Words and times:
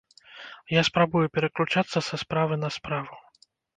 Я 0.75 0.81
спрабую 0.87 1.21
пераключацца 1.37 2.03
са 2.09 2.15
справы 2.23 2.55
на 2.63 2.69
справу. 2.79 3.13